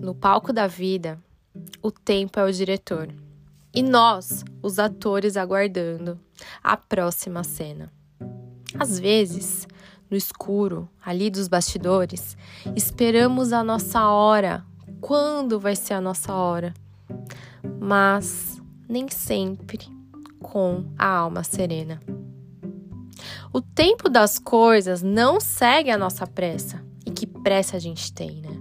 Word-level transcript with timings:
No 0.00 0.14
palco 0.14 0.52
da 0.52 0.66
vida, 0.66 1.18
o 1.82 1.90
tempo 1.90 2.40
é 2.40 2.44
o 2.44 2.52
diretor 2.52 3.12
e 3.72 3.82
nós, 3.82 4.44
os 4.62 4.78
atores, 4.78 5.36
aguardando 5.36 6.18
a 6.62 6.76
próxima 6.76 7.44
cena. 7.44 7.92
Às 8.78 8.98
vezes, 8.98 9.68
no 10.10 10.16
escuro, 10.16 10.88
ali 11.04 11.30
dos 11.30 11.48
bastidores, 11.48 12.36
esperamos 12.74 13.52
a 13.52 13.62
nossa 13.62 14.08
hora. 14.08 14.64
Quando 15.00 15.60
vai 15.60 15.76
ser 15.76 15.94
a 15.94 16.00
nossa 16.00 16.32
hora? 16.32 16.74
Mas 17.78 18.60
nem 18.88 19.08
sempre 19.08 19.86
com 20.40 20.84
a 20.98 21.06
alma 21.06 21.44
serena. 21.44 22.00
O 23.52 23.60
tempo 23.60 24.08
das 24.08 24.38
coisas 24.38 25.02
não 25.02 25.40
segue 25.40 25.90
a 25.90 25.98
nossa 25.98 26.26
pressa. 26.26 26.82
E 27.06 27.10
que 27.10 27.26
pressa 27.26 27.76
a 27.76 27.80
gente 27.80 28.12
tem, 28.12 28.42
né? 28.42 28.59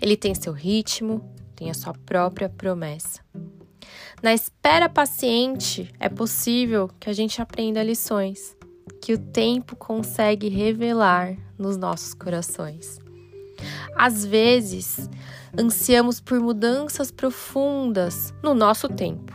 Ele 0.00 0.16
tem 0.16 0.34
seu 0.34 0.52
ritmo, 0.52 1.22
tem 1.54 1.70
a 1.70 1.74
sua 1.74 1.92
própria 1.92 2.48
promessa. 2.48 3.20
Na 4.22 4.34
espera 4.34 4.88
paciente, 4.88 5.92
é 5.98 6.08
possível 6.08 6.90
que 7.00 7.08
a 7.08 7.12
gente 7.12 7.40
aprenda 7.40 7.82
lições 7.82 8.56
que 9.00 9.12
o 9.12 9.18
tempo 9.18 9.76
consegue 9.76 10.48
revelar 10.48 11.36
nos 11.56 11.76
nossos 11.76 12.14
corações. 12.14 12.98
Às 13.96 14.24
vezes, 14.24 15.08
ansiamos 15.58 16.20
por 16.20 16.40
mudanças 16.40 17.10
profundas 17.10 18.32
no 18.42 18.54
nosso 18.54 18.88
tempo, 18.88 19.32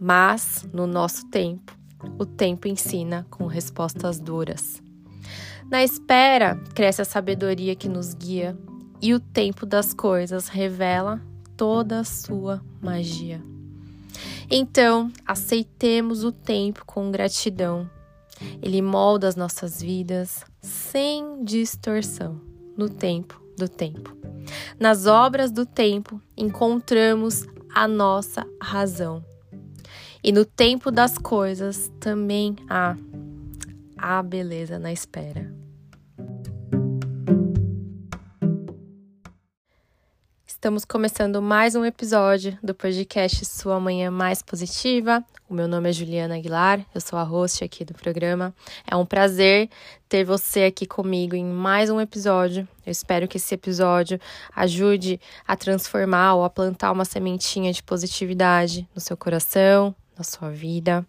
mas 0.00 0.68
no 0.72 0.86
nosso 0.86 1.26
tempo, 1.28 1.76
o 2.18 2.24
tempo 2.24 2.68
ensina 2.68 3.26
com 3.30 3.46
respostas 3.46 4.18
duras. 4.18 4.82
Na 5.70 5.84
espera, 5.84 6.56
cresce 6.74 7.02
a 7.02 7.04
sabedoria 7.04 7.76
que 7.76 7.88
nos 7.88 8.14
guia 8.14 8.56
e 9.00 9.14
o 9.14 9.20
tempo 9.20 9.64
das 9.64 9.92
coisas 9.92 10.48
revela 10.48 11.20
toda 11.56 12.00
a 12.00 12.04
sua 12.04 12.62
magia. 12.80 13.42
Então, 14.50 15.12
aceitemos 15.26 16.24
o 16.24 16.32
tempo 16.32 16.84
com 16.84 17.10
gratidão. 17.10 17.88
Ele 18.60 18.82
molda 18.82 19.28
as 19.28 19.36
nossas 19.36 19.80
vidas 19.80 20.44
sem 20.60 21.44
distorção, 21.44 22.40
no 22.76 22.88
tempo 22.88 23.40
do 23.56 23.68
tempo. 23.68 24.16
Nas 24.78 25.06
obras 25.06 25.50
do 25.50 25.64
tempo, 25.64 26.20
encontramos 26.36 27.46
a 27.74 27.86
nossa 27.86 28.46
razão. 28.60 29.24
E 30.22 30.32
no 30.32 30.44
tempo 30.44 30.90
das 30.90 31.16
coisas 31.16 31.90
também 32.00 32.56
há 32.68 32.96
a 33.96 34.22
beleza 34.22 34.78
na 34.78 34.92
espera. 34.92 35.59
Estamos 40.60 40.84
começando 40.84 41.40
mais 41.40 41.74
um 41.74 41.86
episódio 41.86 42.58
do 42.62 42.74
podcast 42.74 43.46
Sua 43.46 43.80
Manhã 43.80 44.10
Mais 44.10 44.42
Positiva. 44.42 45.24
O 45.48 45.54
meu 45.54 45.66
nome 45.66 45.88
é 45.88 45.92
Juliana 45.94 46.36
Aguilar, 46.36 46.84
eu 46.94 47.00
sou 47.00 47.18
a 47.18 47.22
host 47.22 47.64
aqui 47.64 47.82
do 47.82 47.94
programa. 47.94 48.54
É 48.86 48.94
um 48.94 49.06
prazer 49.06 49.70
ter 50.06 50.22
você 50.22 50.64
aqui 50.64 50.84
comigo 50.84 51.34
em 51.34 51.46
mais 51.46 51.88
um 51.88 51.98
episódio. 51.98 52.68
Eu 52.84 52.92
espero 52.92 53.26
que 53.26 53.38
esse 53.38 53.54
episódio 53.54 54.20
ajude 54.54 55.18
a 55.48 55.56
transformar 55.56 56.34
ou 56.34 56.44
a 56.44 56.50
plantar 56.50 56.92
uma 56.92 57.06
sementinha 57.06 57.72
de 57.72 57.82
positividade 57.82 58.86
no 58.94 59.00
seu 59.00 59.16
coração, 59.16 59.96
na 60.20 60.24
sua 60.24 60.50
vida. 60.50 61.04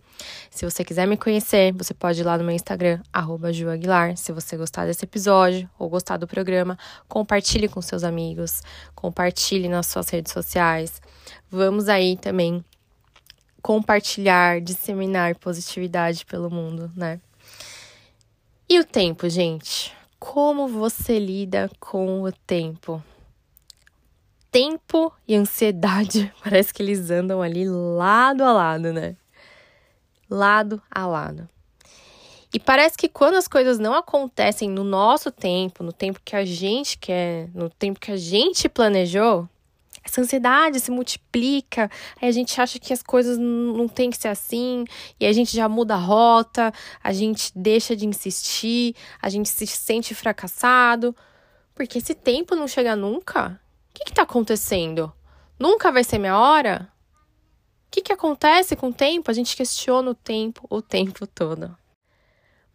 Se 0.49 0.63
você 0.63 0.85
quiser 0.85 1.05
me 1.05 1.17
conhecer, 1.17 1.73
você 1.73 1.93
pode 1.93 2.21
ir 2.21 2.23
lá 2.23 2.37
no 2.37 2.45
meu 2.45 2.55
Instagram, 2.55 3.01
@juaguilar. 3.51 4.15
Se 4.15 4.31
você 4.31 4.55
gostar 4.55 4.85
desse 4.85 5.03
episódio 5.03 5.69
ou 5.77 5.89
gostar 5.89 6.15
do 6.15 6.25
programa, 6.25 6.79
compartilhe 7.09 7.67
com 7.67 7.81
seus 7.81 8.05
amigos, 8.05 8.61
compartilhe 8.95 9.67
nas 9.67 9.87
suas 9.87 10.09
redes 10.09 10.31
sociais. 10.31 11.01
Vamos 11.49 11.89
aí 11.89 12.15
também 12.15 12.63
compartilhar, 13.61 14.61
disseminar 14.61 15.35
positividade 15.35 16.25
pelo 16.25 16.49
mundo, 16.49 16.89
né? 16.95 17.19
E 18.69 18.79
o 18.79 18.85
tempo, 18.85 19.27
gente? 19.27 19.93
Como 20.17 20.69
você 20.69 21.19
lida 21.19 21.69
com 21.79 22.23
o 22.23 22.31
tempo? 22.31 23.03
Tempo 24.51 25.11
e 25.27 25.35
ansiedade, 25.35 26.31
parece 26.43 26.73
que 26.73 26.83
eles 26.83 27.09
andam 27.09 27.41
ali 27.41 27.67
lado 27.67 28.43
a 28.43 28.51
lado, 28.51 28.91
né? 28.91 29.15
Lado 30.29 30.81
a 30.91 31.07
lado. 31.07 31.49
E 32.53 32.59
parece 32.59 32.97
que 32.97 33.07
quando 33.07 33.35
as 33.35 33.47
coisas 33.47 33.79
não 33.79 33.95
acontecem 33.95 34.69
no 34.69 34.83
nosso 34.83 35.31
tempo, 35.31 35.83
no 35.83 35.93
tempo 35.93 36.19
que 36.23 36.35
a 36.35 36.43
gente 36.43 36.97
quer, 36.97 37.49
no 37.53 37.69
tempo 37.69 37.97
que 37.97 38.11
a 38.11 38.17
gente 38.17 38.67
planejou, 38.67 39.47
essa 40.03 40.19
ansiedade 40.19 40.79
se 40.79 40.91
multiplica, 40.91 41.89
aí 42.21 42.27
a 42.27 42.31
gente 42.31 42.59
acha 42.59 42.77
que 42.77 42.91
as 42.91 43.01
coisas 43.01 43.37
não 43.37 43.87
tem 43.87 44.09
que 44.09 44.17
ser 44.17 44.27
assim, 44.27 44.83
e 45.17 45.25
a 45.25 45.31
gente 45.31 45.55
já 45.55 45.69
muda 45.69 45.93
a 45.93 45.97
rota, 45.97 46.73
a 47.01 47.13
gente 47.13 47.51
deixa 47.55 47.95
de 47.95 48.05
insistir, 48.05 48.95
a 49.21 49.29
gente 49.29 49.47
se 49.47 49.65
sente 49.67 50.13
fracassado, 50.13 51.15
porque 51.73 51.99
esse 51.99 52.13
tempo 52.13 52.55
não 52.55 52.67
chega 52.67 52.95
nunca. 52.95 53.61
O 53.91 54.03
que 54.03 54.09
está 54.09 54.23
acontecendo? 54.23 55.11
Nunca 55.59 55.91
vai 55.91 56.03
ser 56.03 56.17
minha 56.17 56.37
hora? 56.37 56.91
O 57.87 57.91
que, 57.91 58.01
que 58.01 58.13
acontece 58.13 58.75
com 58.75 58.87
o 58.87 58.93
tempo? 58.93 59.29
A 59.29 59.33
gente 59.33 59.55
questiona 59.55 60.11
o 60.11 60.15
tempo 60.15 60.65
o 60.69 60.81
tempo 60.81 61.27
todo. 61.27 61.77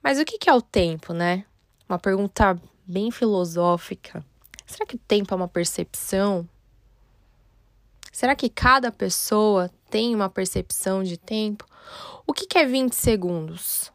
Mas 0.02 0.20
o 0.20 0.24
que, 0.24 0.38
que 0.38 0.48
é 0.48 0.54
o 0.54 0.62
tempo, 0.62 1.12
né? 1.12 1.44
Uma 1.88 1.98
pergunta 1.98 2.60
bem 2.86 3.10
filosófica. 3.10 4.24
Será 4.64 4.86
que 4.86 4.96
o 4.96 5.00
tempo 5.00 5.32
é 5.32 5.36
uma 5.36 5.48
percepção? 5.48 6.48
Será 8.12 8.34
que 8.34 8.48
cada 8.48 8.92
pessoa 8.92 9.70
tem 9.90 10.14
uma 10.14 10.28
percepção 10.28 11.02
de 11.02 11.16
tempo? 11.16 11.66
O 12.26 12.32
que, 12.32 12.46
que 12.46 12.58
é 12.58 12.64
20 12.64 12.92
segundos? 12.92 13.92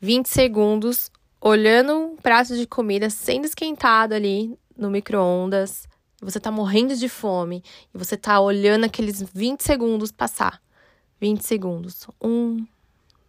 20 0.00 0.26
segundos 0.26 1.10
olhando 1.40 1.94
um 1.94 2.16
prato 2.16 2.56
de 2.56 2.66
comida 2.66 3.10
sendo 3.10 3.44
esquentado 3.44 4.12
ali 4.12 4.56
no 4.76 4.90
micro-ondas, 4.90 5.88
você 6.24 6.38
tá 6.38 6.50
morrendo 6.50 6.96
de 6.96 7.08
fome 7.08 7.62
e 7.92 7.98
você 7.98 8.16
tá 8.16 8.40
olhando 8.40 8.84
aqueles 8.84 9.22
20 9.22 9.62
segundos 9.62 10.12
passar. 10.12 10.62
20 11.20 11.42
segundos. 11.42 12.06
Um, 12.20 12.66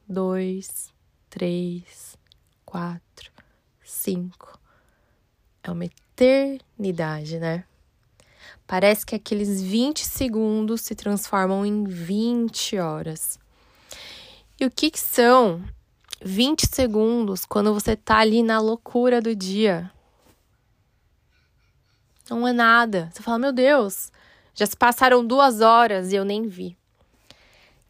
dois, 0.07 0.93
três, 1.29 2.17
quatro, 2.65 3.31
cinco. 3.83 4.59
É 5.63 5.71
uma 5.71 5.85
eternidade, 5.85 7.39
né? 7.39 7.65
Parece 8.67 9.05
que 9.05 9.15
aqueles 9.15 9.61
20 9.61 10.05
segundos 10.05 10.81
se 10.81 10.95
transformam 10.95 11.65
em 11.65 11.83
20 11.83 12.77
horas. 12.77 13.39
E 14.59 14.65
o 14.65 14.71
que, 14.71 14.91
que 14.91 14.99
são 14.99 15.63
20 16.23 16.67
segundos 16.67 17.45
quando 17.45 17.73
você 17.73 17.95
tá 17.95 18.17
ali 18.17 18.41
na 18.41 18.59
loucura 18.59 19.21
do 19.21 19.35
dia? 19.35 19.91
Não 22.29 22.47
é 22.47 22.53
nada. 22.53 23.09
Você 23.11 23.21
fala, 23.21 23.39
meu 23.39 23.51
Deus, 23.51 24.11
já 24.53 24.65
se 24.65 24.75
passaram 24.75 25.25
duas 25.25 25.61
horas 25.61 26.11
e 26.11 26.15
eu 26.15 26.25
nem 26.25 26.47
vi. 26.47 26.77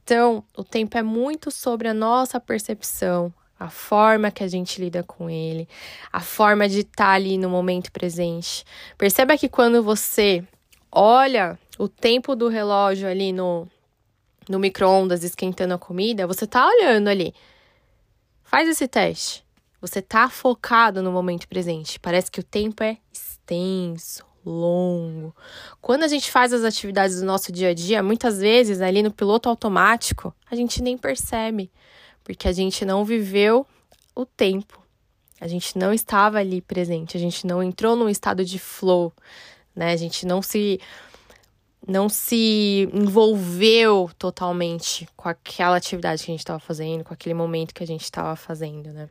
Então, 0.04 0.44
o 0.58 0.64
tempo 0.64 0.98
é 0.98 1.04
muito 1.04 1.50
sobre 1.50 1.88
a 1.88 1.94
nossa 1.94 2.40
percepção, 2.40 3.34
a 3.58 3.70
forma 3.70 4.32
que 4.32 4.44
a 4.44 4.48
gente 4.48 4.82
lida 4.82 5.02
com 5.02 5.30
ele, 5.30 5.68
a 6.12 6.20
forma 6.20 6.68
de 6.68 6.80
estar 6.80 7.12
ali 7.12 7.38
no 7.38 7.50
momento 7.50 7.92
presente. 7.92 8.66
Perceba 8.98 9.38
que 9.38 9.48
quando 9.48 9.82
você 9.82 10.44
olha 10.92 11.58
o 11.80 11.88
tempo 11.88 12.36
do 12.36 12.50
relógio 12.50 13.08
ali 13.08 13.32
no, 13.32 13.68
no 14.50 14.60
micro-ondas 14.60 15.24
esquentando 15.24 15.74
a 15.74 15.80
comida, 15.80 16.28
você 16.28 16.46
tá 16.46 16.68
olhando 16.68 17.08
ali. 17.08 17.34
Faz 18.44 18.68
esse 18.68 18.88
teste. 18.88 19.44
Você 19.84 20.02
tá 20.02 20.30
focado 20.30 21.03
no 21.03 21.12
momento 21.12 21.46
presente. 21.46 22.00
Parece 22.00 22.32
que 22.32 22.40
o 22.40 22.44
tempo 22.44 22.82
é 22.82 23.00
extenso, 23.12 24.24
longo. 24.46 25.35
Quando 25.82 26.03
a 26.03 26.08
gente 26.08 26.32
faz 26.32 26.53
as 26.53 26.64
atividades 26.64 27.20
do 27.20 27.26
nosso 27.26 27.52
dia 27.52 27.72
a 27.72 27.74
dia, 27.74 28.02
muitas 28.02 28.40
vezes 28.40 28.80
ali 28.80 29.03
no 29.03 29.12
piloto 29.12 29.50
automático, 29.50 30.34
a 30.50 30.56
gente 30.56 30.82
nem 30.82 30.97
percebe, 30.97 31.70
porque 32.24 32.47
a 32.47 32.53
gente 32.53 32.85
não 32.85 33.03
viveu 33.03 33.68
o 34.16 34.26
tempo. 34.26 34.82
A 35.41 35.50
gente 35.50 35.78
não 35.78 35.91
estava 35.91 36.38
ali 36.40 36.62
presente, 36.62 37.18
a 37.18 37.20
gente 37.20 37.46
não 37.46 37.62
entrou 37.62 37.94
num 37.94 38.08
estado 38.08 38.46
de 38.46 38.59
flow, 38.59 39.12
né? 39.76 39.91
A 39.91 39.97
gente 39.97 40.26
não 40.26 40.41
se 40.41 40.79
não 41.86 42.08
se 42.08 42.88
envolveu 42.94 44.09
totalmente 44.18 45.09
com 45.18 45.28
aquela 45.28 45.76
atividade 45.76 46.24
que 46.24 46.32
a 46.32 46.34
gente 46.34 46.40
estava 46.40 46.59
fazendo, 46.62 47.03
com 47.03 47.14
aquele 47.14 47.34
momento 47.34 47.74
que 47.74 47.84
a 47.84 47.88
gente 47.88 48.03
estava 48.03 48.34
fazendo, 48.38 48.94
né? 48.94 49.09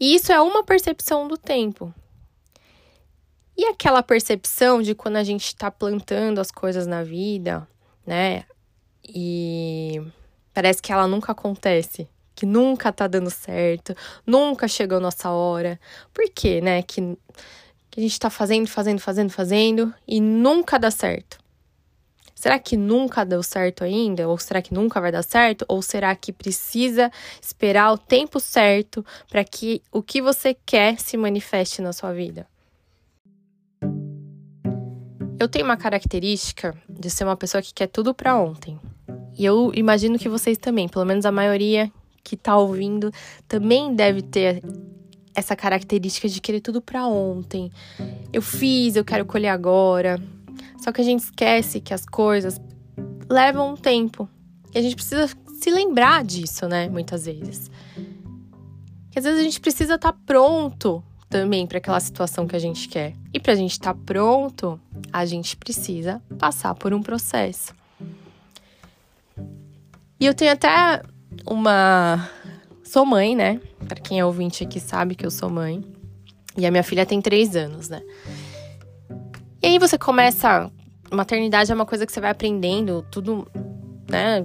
E 0.00 0.14
isso 0.14 0.32
é 0.32 0.40
uma 0.40 0.64
percepção 0.64 1.28
do 1.28 1.36
tempo. 1.36 1.94
E 3.56 3.66
aquela 3.66 4.02
percepção 4.02 4.80
de 4.80 4.94
quando 4.94 5.16
a 5.16 5.22
gente 5.22 5.44
está 5.44 5.70
plantando 5.70 6.40
as 6.40 6.50
coisas 6.50 6.86
na 6.86 7.02
vida, 7.02 7.68
né? 8.06 8.44
E 9.06 10.00
parece 10.54 10.80
que 10.80 10.90
ela 10.92 11.06
nunca 11.06 11.32
acontece, 11.32 12.08
que 12.34 12.46
nunca 12.46 12.90
tá 12.90 13.06
dando 13.06 13.30
certo, 13.30 13.94
nunca 14.26 14.66
chegou 14.66 14.96
a 14.96 15.00
nossa 15.00 15.30
hora. 15.30 15.78
Por 16.14 16.30
quê, 16.30 16.62
né? 16.62 16.82
Que 16.82 17.18
que 17.90 17.98
a 17.98 18.02
gente 18.02 18.18
tá 18.20 18.30
fazendo, 18.30 18.68
fazendo, 18.68 19.00
fazendo, 19.00 19.30
fazendo 19.30 19.92
e 20.06 20.20
nunca 20.20 20.78
dá 20.78 20.90
certo. 20.90 21.38
Será 22.40 22.58
que 22.58 22.74
nunca 22.74 23.22
deu 23.22 23.42
certo 23.42 23.84
ainda? 23.84 24.26
Ou 24.26 24.38
será 24.38 24.62
que 24.62 24.72
nunca 24.72 24.98
vai 24.98 25.12
dar 25.12 25.22
certo? 25.22 25.62
Ou 25.68 25.82
será 25.82 26.16
que 26.16 26.32
precisa 26.32 27.12
esperar 27.38 27.92
o 27.92 27.98
tempo 27.98 28.40
certo 28.40 29.04
para 29.28 29.44
que 29.44 29.82
o 29.92 30.02
que 30.02 30.22
você 30.22 30.56
quer 30.64 30.98
se 30.98 31.18
manifeste 31.18 31.82
na 31.82 31.92
sua 31.92 32.14
vida? 32.14 32.46
Eu 35.38 35.50
tenho 35.50 35.66
uma 35.66 35.76
característica 35.76 36.74
de 36.88 37.10
ser 37.10 37.24
uma 37.24 37.36
pessoa 37.36 37.60
que 37.60 37.74
quer 37.74 37.88
tudo 37.88 38.14
para 38.14 38.34
ontem. 38.34 38.80
E 39.36 39.44
eu 39.44 39.70
imagino 39.74 40.18
que 40.18 40.26
vocês 40.26 40.56
também, 40.56 40.88
pelo 40.88 41.04
menos 41.04 41.26
a 41.26 41.30
maioria 41.30 41.92
que 42.24 42.38
tá 42.38 42.56
ouvindo, 42.56 43.12
também 43.46 43.94
deve 43.94 44.22
ter 44.22 44.62
essa 45.34 45.54
característica 45.54 46.26
de 46.26 46.40
querer 46.40 46.62
tudo 46.62 46.80
para 46.80 47.06
ontem. 47.06 47.70
Eu 48.32 48.40
fiz, 48.40 48.96
eu 48.96 49.04
quero 49.04 49.26
colher 49.26 49.48
agora. 49.48 50.18
Só 50.80 50.92
que 50.92 51.00
a 51.00 51.04
gente 51.04 51.20
esquece 51.20 51.80
que 51.80 51.92
as 51.92 52.06
coisas 52.06 52.60
levam 53.28 53.72
um 53.72 53.76
tempo. 53.76 54.28
E 54.74 54.78
a 54.78 54.82
gente 54.82 54.94
precisa 54.96 55.28
se 55.60 55.70
lembrar 55.70 56.24
disso, 56.24 56.66
né? 56.66 56.88
Muitas 56.88 57.26
vezes. 57.26 57.70
Que 59.10 59.18
às 59.18 59.24
vezes 59.24 59.40
a 59.40 59.42
gente 59.42 59.60
precisa 59.60 59.96
estar 59.96 60.12
tá 60.12 60.18
pronto 60.24 61.02
também 61.28 61.66
para 61.66 61.78
aquela 61.78 62.00
situação 62.00 62.46
que 62.46 62.56
a 62.56 62.58
gente 62.58 62.88
quer. 62.88 63.14
E 63.32 63.38
para 63.38 63.52
a 63.52 63.56
gente 63.56 63.72
estar 63.72 63.94
tá 63.94 64.00
pronto, 64.04 64.80
a 65.12 65.24
gente 65.26 65.56
precisa 65.56 66.22
passar 66.38 66.74
por 66.74 66.94
um 66.94 67.02
processo. 67.02 67.74
E 70.18 70.26
eu 70.26 70.34
tenho 70.34 70.52
até 70.52 71.02
uma. 71.46 72.28
Sou 72.82 73.06
mãe, 73.06 73.36
né? 73.36 73.60
Para 73.86 74.00
quem 74.00 74.18
é 74.18 74.24
ouvinte 74.24 74.64
aqui 74.64 74.80
sabe 74.80 75.14
que 75.14 75.24
eu 75.24 75.30
sou 75.30 75.48
mãe. 75.48 75.84
E 76.56 76.66
a 76.66 76.70
minha 76.70 76.82
filha 76.82 77.06
tem 77.06 77.20
três 77.20 77.54
anos, 77.54 77.88
né? 77.88 78.02
E 79.62 79.66
aí 79.66 79.78
você 79.78 79.98
começa. 79.98 80.70
Maternidade 81.12 81.70
é 81.70 81.74
uma 81.74 81.86
coisa 81.86 82.06
que 82.06 82.12
você 82.12 82.20
vai 82.20 82.30
aprendendo, 82.30 83.04
tudo, 83.10 83.46
né? 84.08 84.44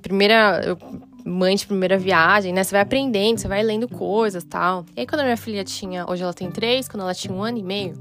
Primeira. 0.00 0.76
Mãe 1.24 1.54
de 1.54 1.64
primeira 1.64 1.96
viagem, 1.96 2.52
né? 2.52 2.64
Você 2.64 2.72
vai 2.72 2.80
aprendendo, 2.80 3.38
você 3.38 3.46
vai 3.46 3.62
lendo 3.62 3.88
coisas 3.88 4.42
tal. 4.42 4.84
E 4.96 5.00
aí, 5.00 5.06
quando 5.06 5.20
a 5.20 5.24
minha 5.24 5.36
filha 5.36 5.62
tinha. 5.62 6.04
Hoje 6.08 6.20
ela 6.20 6.34
tem 6.34 6.50
três, 6.50 6.88
quando 6.88 7.02
ela 7.02 7.14
tinha 7.14 7.32
um 7.32 7.40
ano 7.40 7.58
e 7.58 7.62
meio, 7.62 7.94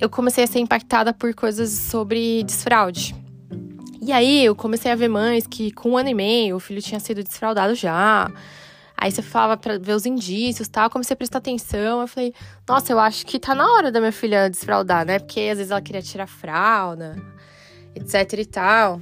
eu 0.00 0.10
comecei 0.10 0.42
a 0.42 0.46
ser 0.46 0.58
impactada 0.58 1.12
por 1.12 1.32
coisas 1.34 1.70
sobre 1.70 2.42
desfraude. 2.42 3.14
E 4.02 4.12
aí 4.12 4.44
eu 4.44 4.56
comecei 4.56 4.90
a 4.90 4.96
ver 4.96 5.08
mães 5.08 5.46
que 5.46 5.70
com 5.70 5.90
um 5.90 5.96
ano 5.96 6.08
e 6.08 6.14
meio 6.14 6.56
o 6.56 6.60
filho 6.60 6.82
tinha 6.82 6.98
sido 6.98 7.22
desfraudado 7.22 7.74
já. 7.74 8.30
Aí 8.96 9.10
você 9.10 9.22
falava 9.22 9.56
para 9.56 9.78
ver 9.78 9.92
os 9.92 10.06
indícios 10.06 10.68
tal. 10.68 10.88
Comecei 10.88 11.14
a 11.14 11.16
prestar 11.16 11.38
atenção. 11.38 12.00
Eu 12.00 12.08
falei, 12.08 12.32
nossa, 12.66 12.92
eu 12.92 12.98
acho 12.98 13.26
que 13.26 13.38
tá 13.38 13.54
na 13.54 13.70
hora 13.72 13.92
da 13.92 14.00
minha 14.00 14.12
filha 14.12 14.48
desfraudar, 14.48 15.04
né? 15.04 15.18
Porque 15.18 15.40
às 15.40 15.58
vezes 15.58 15.70
ela 15.70 15.82
queria 15.82 16.00
tirar 16.00 16.26
fralda, 16.26 17.16
etc 17.94 18.38
e 18.38 18.46
tal. 18.46 19.00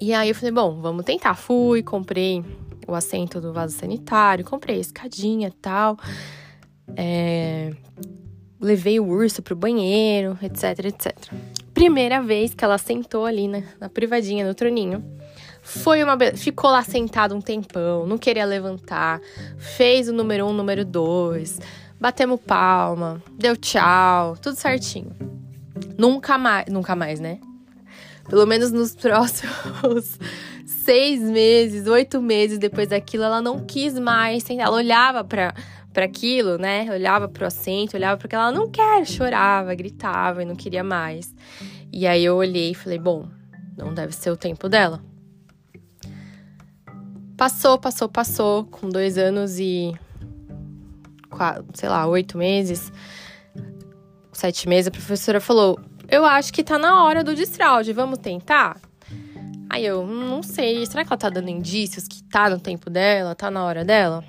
E 0.00 0.12
aí 0.12 0.28
eu 0.28 0.34
falei, 0.34 0.52
bom, 0.52 0.80
vamos 0.80 1.04
tentar. 1.04 1.34
Fui, 1.34 1.82
comprei 1.82 2.44
o 2.86 2.94
assento 2.94 3.40
do 3.40 3.52
vaso 3.52 3.76
sanitário, 3.76 4.44
comprei 4.44 4.76
a 4.76 4.80
escadinha 4.80 5.48
e 5.48 5.52
tal. 5.52 5.96
É, 6.96 7.72
levei 8.60 8.98
o 9.00 9.06
urso 9.06 9.42
pro 9.42 9.56
banheiro, 9.56 10.38
etc, 10.42 10.86
etc. 10.86 11.32
Primeira 11.74 12.22
vez 12.22 12.54
que 12.54 12.64
ela 12.64 12.78
sentou 12.78 13.26
ali 13.26 13.48
na, 13.48 13.62
na 13.80 13.88
privadinha, 13.88 14.46
no 14.46 14.54
troninho. 14.54 15.04
Foi 15.66 16.00
uma. 16.04 16.16
Ficou 16.36 16.70
lá 16.70 16.84
sentado 16.84 17.34
um 17.34 17.40
tempão, 17.40 18.06
não 18.06 18.16
queria 18.16 18.44
levantar. 18.44 19.20
Fez 19.58 20.08
o 20.08 20.12
número 20.12 20.46
um, 20.46 20.52
número 20.52 20.84
dois. 20.84 21.58
Batemos 22.00 22.40
palma, 22.40 23.20
deu 23.32 23.56
tchau, 23.56 24.36
tudo 24.36 24.54
certinho. 24.54 25.10
Nunca 25.98 26.38
mais. 26.38 26.66
Nunca 26.68 26.94
mais, 26.94 27.18
né? 27.18 27.40
Pelo 28.28 28.46
menos 28.46 28.70
nos 28.70 28.94
próximos 28.96 30.16
seis 30.64 31.20
meses, 31.20 31.88
oito 31.88 32.22
meses 32.22 32.60
depois 32.60 32.86
daquilo, 32.86 33.24
ela 33.24 33.42
não 33.42 33.66
quis 33.66 33.98
mais 33.98 34.44
sentar. 34.44 34.68
Ela 34.68 34.76
olhava 34.76 35.24
pra, 35.24 35.52
para 35.92 36.04
aquilo, 36.04 36.58
né? 36.58 36.86
Olhava 36.92 37.26
pro 37.26 37.44
assento, 37.44 37.96
olhava 37.96 38.16
para 38.16 38.38
ela 38.38 38.52
não 38.52 38.70
quer, 38.70 39.04
chorava, 39.04 39.74
gritava 39.74 40.44
e 40.44 40.46
não 40.46 40.54
queria 40.54 40.84
mais. 40.84 41.34
E 41.92 42.06
aí 42.06 42.24
eu 42.24 42.36
olhei 42.36 42.70
e 42.70 42.74
falei, 42.74 43.00
bom, 43.00 43.28
não 43.76 43.92
deve 43.92 44.12
ser 44.12 44.30
o 44.30 44.36
tempo 44.36 44.68
dela. 44.68 45.02
Passou, 47.36 47.78
passou, 47.78 48.08
passou, 48.08 48.64
com 48.64 48.88
dois 48.88 49.18
anos 49.18 49.58
e. 49.58 49.94
sei 51.74 51.88
lá, 51.88 52.06
oito 52.06 52.38
meses, 52.38 52.90
sete 54.32 54.66
meses, 54.66 54.88
a 54.88 54.90
professora 54.90 55.38
falou: 55.38 55.78
Eu 56.08 56.24
acho 56.24 56.50
que 56.50 56.64
tá 56.64 56.78
na 56.78 57.04
hora 57.04 57.22
do 57.22 57.34
desfraude, 57.34 57.92
vamos 57.92 58.20
tentar? 58.20 58.80
Aí 59.68 59.84
eu, 59.84 60.06
não 60.06 60.42
sei, 60.42 60.86
será 60.86 61.04
que 61.04 61.12
ela 61.12 61.18
tá 61.18 61.28
dando 61.28 61.50
indícios 61.50 62.08
que 62.08 62.22
tá 62.22 62.48
no 62.48 62.58
tempo 62.58 62.88
dela, 62.88 63.34
tá 63.34 63.50
na 63.50 63.62
hora 63.64 63.84
dela? 63.84 64.24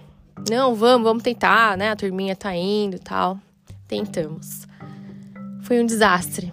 Não, 0.50 0.75
vamos, 0.75 1.07
vamos 1.07 1.24
tentar, 1.24 1.77
né? 1.77 1.92
A 1.92 1.95
turminha 1.95 2.36
tá 2.36 2.54
indo 2.54 2.98
e 2.98 3.00
tal. 3.00 3.39
Tentamos. 3.88 4.68
Foi 5.62 5.81
um 5.81 5.86
desastre. 5.86 6.51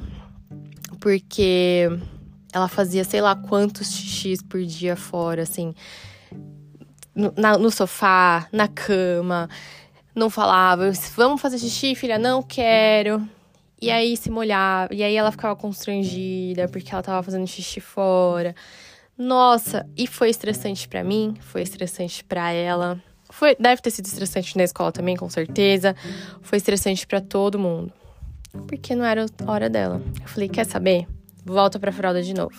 Porque 1.01 1.89
ela 2.53 2.69
fazia 2.69 3.03
sei 3.03 3.21
lá 3.21 3.35
quantos 3.35 3.91
xixis 3.91 4.41
por 4.41 4.63
dia 4.63 4.95
fora, 4.95 5.43
assim 5.43 5.75
no, 7.15 7.33
na, 7.37 7.57
no 7.57 7.71
sofá, 7.71 8.49
na 8.53 8.69
cama, 8.69 9.49
não 10.15 10.29
falava, 10.31 10.91
vamos 11.17 11.41
fazer 11.41 11.59
xixi, 11.59 11.95
filha? 11.95 12.19
Não 12.19 12.43
quero. 12.43 13.27
E 13.81 13.91
aí 13.91 14.17
se 14.17 14.31
molhava, 14.31 14.95
e 14.95 15.03
aí 15.03 15.15
ela 15.15 15.31
ficava 15.31 15.55
constrangida 15.55 16.69
porque 16.69 16.93
ela 16.93 17.03
tava 17.03 17.23
fazendo 17.23 17.47
xixi 17.47 17.81
fora. 17.81 18.55
Nossa, 19.17 19.87
e 19.97 20.07
foi 20.07 20.31
estressante 20.31 20.89
para 20.89 21.05
mim, 21.05 21.37
foi 21.41 21.63
estressante 21.63 22.25
para 22.25 22.51
ela. 22.51 23.01
Foi, 23.31 23.57
deve 23.59 23.83
ter 23.83 23.91
sido 23.91 24.07
estressante 24.07 24.57
na 24.57 24.65
escola 24.65 24.91
também, 24.93 25.17
com 25.17 25.29
certeza. 25.29 25.95
Foi 26.43 26.59
estressante 26.59 27.07
para 27.07 27.21
todo 27.21 27.59
mundo. 27.59 27.93
Porque 28.67 28.95
não 28.95 29.05
era 29.05 29.27
hora 29.47 29.69
dela. 29.69 30.01
Eu 30.21 30.29
falei: 30.29 30.49
"Quer 30.49 30.65
saber? 30.65 31.07
Volta 31.45 31.79
para 31.79 31.93
fralda 31.93 32.23
de 32.23 32.33
novo". 32.35 32.55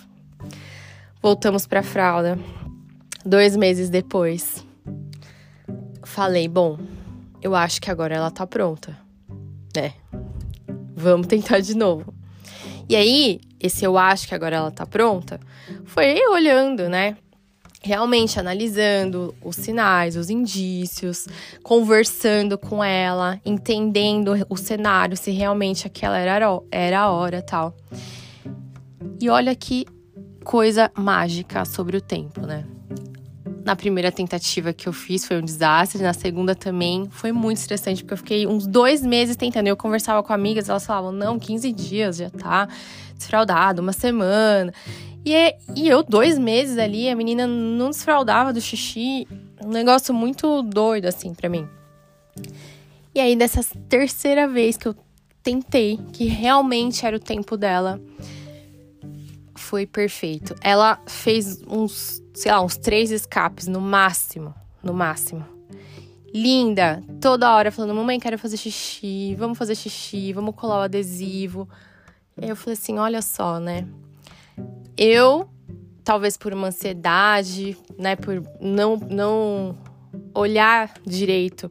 Voltamos 1.22 1.66
para 1.66 1.82
fralda. 1.82 2.38
Dois 3.28 3.56
meses 3.56 3.90
depois, 3.90 4.64
falei: 6.04 6.48
bom, 6.48 6.78
eu 7.42 7.56
acho 7.56 7.82
que 7.82 7.90
agora 7.90 8.14
ela 8.14 8.30
tá 8.30 8.46
pronta, 8.46 8.96
né? 9.76 9.94
Vamos 10.96 11.26
tentar 11.26 11.60
de 11.60 11.76
novo. 11.76 12.14
E 12.88 12.96
aí, 12.96 13.42
esse 13.60 13.84
eu 13.84 13.98
acho 13.98 14.28
que 14.28 14.36
agora 14.36 14.58
ela 14.58 14.70
tá 14.70 14.86
pronta, 14.86 15.40
foi 15.86 16.16
olhando, 16.28 16.88
né? 16.88 17.18
Realmente 17.82 18.40
analisando 18.40 19.34
os 19.44 19.56
sinais, 19.56 20.16
os 20.16 20.30
indícios, 20.30 21.28
conversando 21.64 22.60
com 22.60 22.84
ela, 22.84 23.42
entendendo 23.44 24.34
o 24.48 24.56
cenário, 24.56 25.18
se 25.18 25.32
realmente 25.32 25.88
aquela 25.88 26.20
era, 26.20 26.48
era 26.72 27.00
a 27.00 27.12
hora 27.12 27.42
tal. 27.42 27.76
E 29.20 29.30
olha 29.30 29.56
que 29.56 29.84
coisa 30.44 30.92
mágica 30.96 31.66
sobre 31.66 31.98
o 31.98 32.02
tempo, 32.02 32.42
né? 32.42 32.66
Na 33.66 33.76
primeira 33.76 34.12
tentativa 34.12 34.72
que 34.72 34.88
eu 34.88 34.94
fiz 34.94 35.26
foi 35.26 35.38
um 35.38 35.42
desastre, 35.42 36.00
na 36.04 36.14
segunda 36.14 36.54
também 36.54 37.08
foi 37.10 37.32
muito 37.32 37.58
estressante, 37.58 38.04
porque 38.04 38.14
eu 38.14 38.18
fiquei 38.18 38.48
uns 38.48 38.68
dois 38.68 39.04
meses 39.04 39.36
tentando. 39.36 39.66
Eu 39.66 39.76
conversava 39.76 40.22
com 40.22 40.32
amigas, 40.32 40.70
elas 40.70 40.86
falavam: 40.86 41.12
não, 41.12 41.40
15 41.40 41.72
dias 41.72 42.18
já 42.18 42.30
tá 42.30 42.70
desfraudado, 43.18 43.82
uma 43.82 43.92
semana. 43.92 44.72
E, 45.26 45.56
e 45.76 45.88
eu, 45.88 46.04
dois 46.04 46.38
meses 46.38 46.78
ali, 46.78 47.10
a 47.10 47.16
menina 47.16 47.48
não 47.48 47.90
desfraudava 47.90 48.54
do 48.54 48.62
xixi. 48.62 49.28
Um 49.64 49.70
negócio 49.70 50.14
muito 50.14 50.62
doido, 50.62 51.06
assim, 51.08 51.34
para 51.34 51.50
mim. 51.50 51.68
E 53.16 53.20
aí, 53.20 53.36
dessa 53.36 53.66
terceira 53.90 54.48
vez 54.48 54.78
que 54.78 54.88
eu 54.88 54.96
tentei, 55.42 56.00
que 56.14 56.26
realmente 56.26 57.04
era 57.04 57.18
o 57.18 57.20
tempo 57.20 57.58
dela, 57.58 58.00
foi 59.56 59.86
perfeito. 59.86 60.56
Ela 60.62 61.00
fez 61.08 61.62
uns 61.68 62.24
sei 62.34 62.52
lá, 62.52 62.62
uns 62.62 62.78
três 62.78 63.12
escapes 63.12 63.68
no 63.68 63.80
máximo, 63.80 64.54
no 64.84 64.94
máximo. 64.94 65.46
Linda, 66.34 67.02
toda 67.22 67.56
hora 67.56 67.72
falando: 67.72 67.96
"Mamãe, 67.96 68.20
quero 68.20 68.38
fazer 68.38 68.58
xixi, 68.58 69.36
vamos 69.36 69.58
fazer 69.58 69.76
xixi, 69.76 70.34
vamos 70.34 70.56
colar 70.56 70.80
o 70.80 70.84
adesivo". 70.84 71.68
Eu 72.40 72.56
falei 72.56 72.74
assim: 72.74 73.00
"Olha 73.00 73.22
só, 73.22 73.60
né? 73.60 73.88
Eu 74.98 75.50
talvez 76.04 76.38
por 76.38 76.54
uma 76.54 76.68
ansiedade, 76.68 77.76
né, 77.98 78.16
por 78.16 78.44
não 78.62 78.96
não 78.98 79.76
olhar 80.34 80.94
direito 81.06 81.70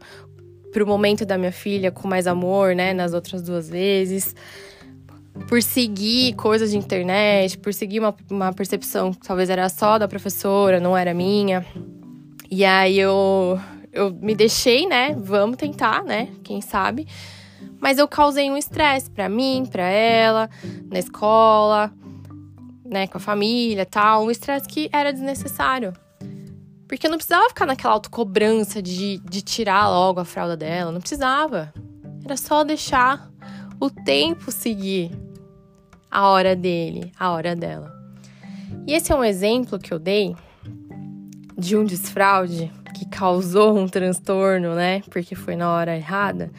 para 0.72 0.82
o 0.82 0.86
momento 0.86 1.24
da 1.24 1.38
minha 1.38 1.52
filha 1.52 1.92
com 1.92 2.08
mais 2.08 2.26
amor, 2.26 2.74
né, 2.74 2.92
nas 2.92 3.14
outras 3.14 3.42
duas 3.42 3.70
vezes, 3.70 4.34
por 5.48 5.62
seguir 5.62 6.34
coisas 6.34 6.70
de 6.70 6.76
internet, 6.76 7.58
por 7.58 7.74
seguir 7.74 7.98
uma, 7.98 8.14
uma 8.30 8.52
percepção 8.52 9.12
que 9.12 9.26
talvez 9.26 9.50
era 9.50 9.68
só 9.68 9.98
da 9.98 10.06
professora, 10.06 10.78
não 10.78 10.96
era 10.96 11.12
minha. 11.12 11.66
E 12.50 12.64
aí 12.64 12.98
eu, 12.98 13.58
eu 13.92 14.12
me 14.12 14.34
deixei, 14.34 14.86
né? 14.86 15.14
Vamos 15.18 15.56
tentar, 15.56 16.04
né? 16.04 16.28
Quem 16.42 16.60
sabe. 16.60 17.06
Mas 17.80 17.98
eu 17.98 18.06
causei 18.06 18.50
um 18.50 18.56
estresse 18.56 19.10
para 19.10 19.28
mim, 19.28 19.66
para 19.70 19.82
ela, 19.82 20.48
na 20.90 20.98
escola, 20.98 21.92
né, 22.84 23.06
com 23.06 23.18
a 23.18 23.20
família, 23.20 23.84
tal, 23.84 24.24
um 24.24 24.30
estresse 24.30 24.68
que 24.68 24.88
era 24.92 25.12
desnecessário. 25.12 25.92
Porque 26.86 27.06
eu 27.06 27.10
não 27.10 27.18
precisava 27.18 27.48
ficar 27.48 27.66
naquela 27.66 27.94
autocobrança 27.94 28.80
de, 28.80 29.18
de 29.18 29.42
tirar 29.42 29.88
logo 29.88 30.20
a 30.20 30.24
fralda 30.24 30.56
dela, 30.56 30.92
não 30.92 31.00
precisava. 31.00 31.72
Era 32.24 32.36
só 32.36 32.62
deixar 32.62 33.30
o 33.80 33.90
tempo 33.90 34.52
seguir 34.52 35.10
a 36.14 36.28
hora 36.28 36.54
dele, 36.54 37.12
a 37.18 37.32
hora 37.32 37.56
dela. 37.56 37.92
E 38.86 38.92
esse 38.92 39.10
é 39.10 39.16
um 39.16 39.24
exemplo 39.24 39.80
que 39.80 39.92
eu 39.92 39.98
dei 39.98 40.36
de 41.58 41.76
um 41.76 41.84
desfraude 41.84 42.70
que 42.94 43.04
causou 43.04 43.76
um 43.76 43.88
transtorno, 43.88 44.76
né? 44.76 45.02
Porque 45.10 45.34
foi 45.34 45.56
na 45.56 45.68
hora 45.72 45.96
errada. 45.96 46.52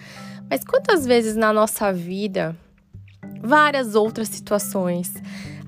Mas 0.50 0.62
quantas 0.66 1.06
vezes 1.06 1.38
na 1.38 1.54
nossa 1.54 1.94
vida, 1.94 2.54
várias 3.42 3.96
outras 3.96 4.28
situações, 4.28 5.14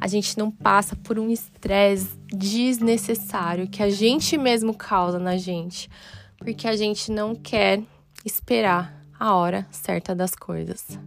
a 0.01 0.08
gente 0.08 0.38
não 0.38 0.51
passa 0.51 0.94
por 0.98 1.17
um 1.17 1.29
estresse 1.29 2.10
desnecessário 2.27 3.70
que 3.70 3.82
a 3.82 3.89
gente 3.89 4.38
mesmo 4.38 4.74
causa 4.74 5.17
na 5.17 5.38
gente, 5.38 5.89
porque 6.38 6.67
a 6.67 6.75
gente 6.75 7.10
não 7.10 7.34
quer 7.34 7.82
esperar 8.25 9.01
a 9.17 9.34
hora 9.34 9.65
certa 9.72 10.13
das 10.13 10.36
coisas. 10.36 11.00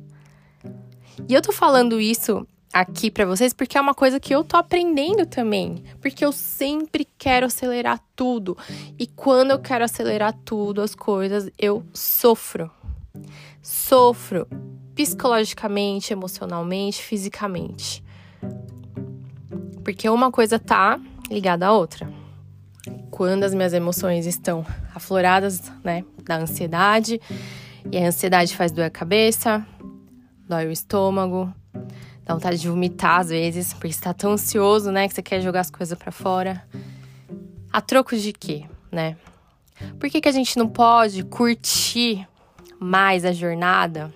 E 1.28 1.34
eu 1.34 1.42
tô 1.42 1.52
falando 1.52 2.00
isso 2.00 2.46
aqui 2.72 3.10
para 3.10 3.24
vocês 3.24 3.52
porque 3.52 3.76
é 3.76 3.80
uma 3.80 3.94
coisa 3.94 4.20
que 4.20 4.34
eu 4.34 4.44
tô 4.44 4.56
aprendendo 4.56 5.26
também, 5.26 5.82
porque 6.00 6.24
eu 6.24 6.32
sempre 6.32 7.06
quero 7.18 7.46
acelerar 7.46 8.00
tudo. 8.14 8.56
E 8.98 9.06
quando 9.06 9.50
eu 9.50 9.58
quero 9.58 9.84
acelerar 9.84 10.32
tudo, 10.44 10.80
as 10.80 10.94
coisas, 10.94 11.50
eu 11.58 11.84
sofro. 11.92 12.70
Sofro 13.62 14.46
psicologicamente, 14.94 16.12
emocionalmente, 16.12 17.02
fisicamente. 17.02 18.04
Porque 19.82 20.08
uma 20.08 20.30
coisa 20.30 20.58
tá 20.58 21.00
ligada 21.30 21.66
à 21.66 21.72
outra. 21.72 22.10
Quando 23.10 23.44
as 23.44 23.54
minhas 23.54 23.72
emoções 23.72 24.26
estão 24.26 24.64
afloradas, 24.94 25.60
né, 25.82 26.04
da 26.24 26.36
ansiedade, 26.36 27.20
e 27.90 27.98
a 27.98 28.06
ansiedade 28.06 28.54
faz 28.56 28.72
doer 28.72 28.86
a 28.86 28.90
cabeça, 28.90 29.66
dói 30.46 30.66
o 30.66 30.70
estômago, 30.70 31.52
dá 32.30 32.34
vontade 32.34 32.58
de 32.58 32.68
vomitar 32.68 33.20
às 33.20 33.28
vezes, 33.28 33.72
porque 33.72 33.88
está 33.88 34.14
tão 34.14 34.32
ansioso, 34.32 34.92
né, 34.92 35.08
que 35.08 35.14
você 35.14 35.22
quer 35.22 35.40
jogar 35.40 35.60
as 35.60 35.70
coisas 35.70 35.98
para 35.98 36.12
fora. 36.12 36.64
A 37.72 37.80
troco 37.80 38.16
de 38.16 38.32
quê, 38.32 38.64
né? 38.90 39.16
Por 39.98 40.08
que, 40.08 40.20
que 40.20 40.28
a 40.28 40.32
gente 40.32 40.56
não 40.56 40.68
pode 40.68 41.24
curtir 41.24 42.26
mais 42.78 43.24
a 43.24 43.32
jornada? 43.32 44.12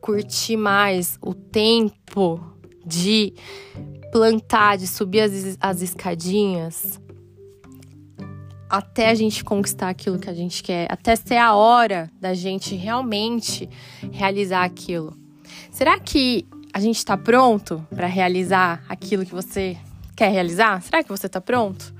Curtir 0.00 0.56
mais 0.56 1.18
o 1.20 1.34
tempo 1.34 2.40
de 2.84 3.34
plantar, 4.12 4.76
de 4.76 4.86
subir 4.86 5.20
as, 5.20 5.58
as 5.60 5.82
escadinhas 5.82 7.00
até 8.68 9.10
a 9.10 9.14
gente 9.14 9.44
conquistar 9.44 9.88
aquilo 9.88 10.18
que 10.18 10.28
a 10.28 10.34
gente 10.34 10.62
quer, 10.62 10.86
até 10.90 11.14
ser 11.14 11.36
a 11.36 11.54
hora 11.54 12.10
da 12.20 12.34
gente 12.34 12.74
realmente 12.74 13.68
realizar 14.10 14.64
aquilo. 14.64 15.16
Será 15.70 16.00
que 16.00 16.46
a 16.76 16.78
gente 16.78 16.98
está 16.98 17.16
pronto 17.16 17.86
para 17.88 18.06
realizar 18.06 18.84
aquilo 18.86 19.24
que 19.24 19.32
você 19.32 19.78
quer 20.14 20.30
realizar? 20.30 20.82
Será 20.82 21.02
que 21.02 21.08
você 21.08 21.24
está 21.24 21.40
pronto? 21.40 21.94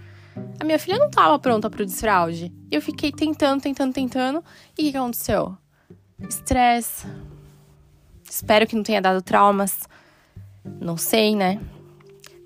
A 0.60 0.64
minha 0.64 0.78
filha 0.78 0.98
não 0.98 1.06
estava 1.06 1.38
pronta 1.38 1.70
para 1.70 1.82
o 1.82 1.86
desfraude. 1.86 2.52
Eu 2.70 2.82
fiquei 2.82 3.10
tentando, 3.10 3.62
tentando, 3.62 3.94
tentando. 3.94 4.44
E 4.76 4.86
o 4.86 4.92
que 4.92 4.98
aconteceu? 4.98 5.56
Estresse. 6.28 7.06
Espero 8.30 8.66
que 8.66 8.76
não 8.76 8.82
tenha 8.82 9.00
dado 9.00 9.22
traumas. 9.22 9.88
Não 10.78 10.98
sei, 10.98 11.34
né? 11.34 11.58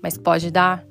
Mas 0.01 0.17
pode 0.17 0.49
dar. 0.51 0.85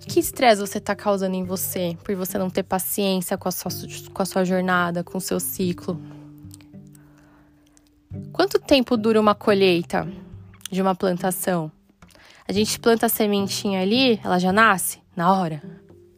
Que 0.00 0.18
estresse 0.18 0.60
você 0.60 0.78
está 0.78 0.96
causando 0.96 1.36
em 1.36 1.44
você 1.44 1.96
por 2.02 2.16
você 2.16 2.36
não 2.36 2.50
ter 2.50 2.64
paciência 2.64 3.38
com 3.38 3.48
a, 3.48 3.52
sua, 3.52 3.70
com 4.12 4.20
a 4.20 4.26
sua 4.26 4.44
jornada, 4.44 5.04
com 5.04 5.18
o 5.18 5.20
seu 5.20 5.38
ciclo? 5.38 6.19
Quanto 8.32 8.58
tempo 8.58 8.96
dura 8.96 9.20
uma 9.20 9.36
colheita 9.36 10.08
de 10.70 10.82
uma 10.82 10.94
plantação? 10.96 11.70
A 12.46 12.52
gente 12.52 12.80
planta 12.80 13.06
a 13.06 13.08
sementinha 13.08 13.80
ali, 13.80 14.18
ela 14.24 14.38
já 14.38 14.52
nasce 14.52 14.98
na 15.14 15.32
hora. 15.32 15.62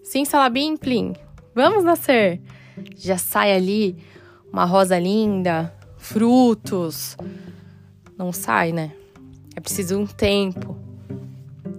Sim, 0.02 0.24
salabim, 0.24 0.76
plim. 0.76 1.14
Vamos 1.54 1.84
nascer. 1.84 2.40
Já 2.96 3.18
sai 3.18 3.52
ali 3.52 3.96
uma 4.50 4.64
rosa 4.64 4.98
linda, 4.98 5.74
frutos. 5.98 7.14
Não 8.16 8.32
sai, 8.32 8.72
né? 8.72 8.92
É 9.54 9.60
preciso 9.60 9.98
um 9.98 10.06
tempo. 10.06 10.76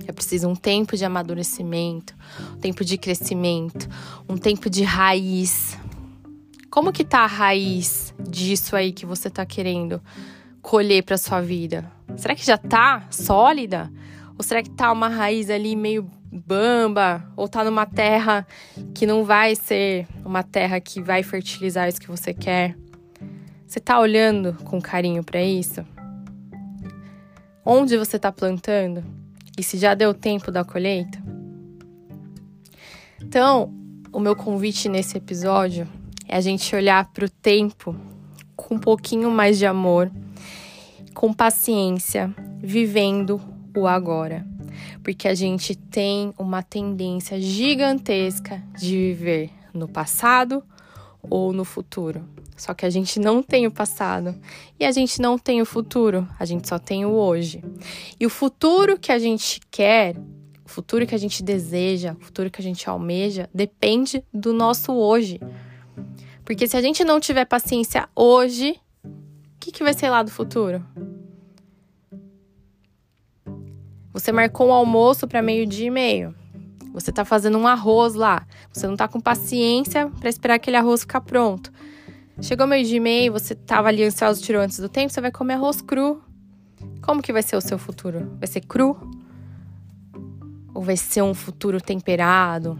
É 0.05 0.12
preciso 0.12 0.48
um 0.48 0.55
tempo 0.55 0.96
de 0.96 1.03
amadurecimento, 1.03 2.13
um 2.55 2.60
tempo 2.60 2.86
de 2.86 3.00
crescimento, 3.00 3.89
um 4.29 4.38
tempo 4.38 4.70
de 4.70 4.84
raiz. 4.84 5.75
Como 6.74 6.92
que 6.92 7.06
tá 7.06 7.20
a 7.20 7.27
raiz 7.27 8.15
disso 8.20 8.75
aí 8.75 8.92
que 8.92 9.06
você 9.06 9.30
tá 9.30 9.46
querendo 9.46 10.01
colher 10.60 11.03
para 11.03 11.20
sua 11.20 11.39
vida? 11.39 11.86
Será 12.18 12.34
que 12.34 12.44
já 12.44 12.58
tá 12.58 13.06
sólida? 13.12 13.94
Ou 14.36 14.44
será 14.44 14.63
que 14.63 14.72
tá 14.72 14.92
uma 14.92 15.08
raiz 15.08 15.51
ali 15.51 15.75
meio 15.75 16.10
bamba? 16.32 17.32
Ou 17.38 17.48
tá 17.48 17.63
numa 17.63 17.86
terra 17.86 18.44
que 18.92 19.06
não 19.06 19.24
vai 19.24 19.53
ser 19.53 20.08
uma 20.25 20.42
terra 20.42 20.80
que 20.80 21.00
vai 21.00 21.22
fertilizar 21.22 21.88
isso 21.88 22.01
que 22.01 22.08
você 22.08 22.34
quer? 22.34 22.75
Você 23.68 23.80
tá 23.80 24.00
olhando 24.00 24.56
com 24.63 24.82
carinho 24.82 25.24
para 25.24 25.44
isso? 25.44 25.86
Onde 27.63 28.00
você 28.00 28.15
está 28.15 28.32
plantando? 28.32 29.03
E 29.56 29.62
se 29.62 29.77
já 29.77 29.94
deu 29.94 30.12
tempo 30.12 30.51
da 30.51 30.63
colheita? 30.63 31.22
Então, 33.22 33.72
o 34.12 34.20
meu 34.20 34.36
convite 34.36 34.89
nesse 34.89 35.20
episódio 35.20 35.88
é 36.27 36.36
a 36.36 36.42
gente 36.42 36.75
olhar 36.75 37.12
para 37.12 37.25
o 37.25 37.30
tempo 37.30 37.96
com 38.56 38.75
um 38.75 38.80
pouquinho 38.80 39.30
mais 39.32 39.58
de 39.58 39.65
amor, 39.65 40.12
com 41.13 41.34
paciência, 41.34 42.34
vivendo 42.60 43.42
o 43.75 43.88
agora. 43.88 44.46
Porque 45.03 45.27
a 45.27 45.36
gente 45.36 45.75
tem 45.75 46.34
uma 46.38 46.63
tendência 46.63 47.39
gigantesca 47.39 48.63
de 48.77 48.96
viver 48.96 49.50
no 49.74 49.88
passado 49.88 50.63
ou 51.22 51.53
no 51.53 51.65
futuro. 51.65 52.24
Só 52.56 52.74
que 52.74 52.86
a 52.86 52.89
gente 52.89 53.20
não 53.20 53.42
tem 53.42 53.65
o 53.65 53.72
passado 53.72 54.36
e 54.80 54.86
a 54.86 54.92
gente 54.92 55.22
não 55.22 55.38
tem 55.38 55.62
o 55.62 55.65
futuro, 55.65 56.27
a 56.39 56.46
gente 56.46 56.68
só 56.68 56.77
tem 56.77 57.06
o 57.06 57.12
hoje. 57.12 57.63
E 58.20 58.25
o 58.25 58.30
futuro 58.30 58.98
que 58.98 59.12
a 59.12 59.20
gente 59.20 59.60
quer, 59.72 60.15
o 60.63 60.70
futuro 60.70 61.06
que 61.06 61.15
a 61.15 61.18
gente 61.18 61.44
deseja, 61.44 62.15
o 62.20 62.24
futuro 62.24 62.50
que 62.50 62.62
a 62.62 62.63
gente 62.63 62.88
almeja, 62.88 63.50
depende 63.53 64.24
do 64.34 64.53
nosso 64.53 64.94
hoje. 64.94 65.39
Porque 66.45 66.67
se 66.67 66.75
a 66.75 66.81
gente 66.81 67.03
não 67.03 67.19
tiver 67.19 67.45
paciência 67.45 68.07
hoje, 68.15 68.75
o 69.03 69.59
que, 69.59 69.71
que 69.71 69.83
vai 69.83 69.93
ser 69.93 70.09
lá 70.09 70.21
do 70.23 70.31
futuro? 70.31 70.83
Você 74.12 74.31
marcou 74.31 74.67
um 74.67 74.73
almoço 74.73 75.27
para 75.27 75.41
meio-dia 75.41 75.88
e 75.88 75.89
meio. 75.89 76.35
Você 76.93 77.12
tá 77.12 77.25
fazendo 77.25 77.57
um 77.57 77.65
arroz 77.65 78.13
lá. 78.13 78.45
Você 78.71 78.85
não 78.85 78.95
tá 78.95 79.07
com 79.07 79.19
paciência 79.19 80.12
para 80.19 80.29
esperar 80.29 80.55
aquele 80.55 80.77
arroz 80.77 81.01
ficar 81.01 81.21
pronto. 81.21 81.71
Chegou 82.41 82.67
meio 82.67 82.85
dia 82.85 82.97
e 82.97 83.00
meio, 83.00 83.31
você 83.31 83.55
tava 83.55 83.88
ali 83.88 84.03
ansioso, 84.03 84.41
tirou 84.41 84.62
antes 84.62 84.79
do 84.79 84.89
tempo, 84.89 85.13
você 85.13 85.21
vai 85.21 85.31
comer 85.31 85.53
arroz 85.53 85.81
cru. 85.81 86.21
Como 87.01 87.21
que 87.21 87.31
vai 87.31 87.41
ser 87.41 87.55
o 87.55 87.62
seu 87.62 87.77
futuro? 87.77 88.35
Vai 88.38 88.47
ser 88.47 88.62
cru? 88.62 88.97
Ou 90.73 90.81
vai 90.81 90.97
ser 90.97 91.21
um 91.21 91.33
futuro 91.33 91.79
temperado? 91.79 92.79